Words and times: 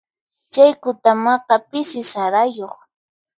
Chay 0.53 0.71
kutamaqa 0.81 1.55
pisi 1.69 2.01
sarayuq. 2.11 2.75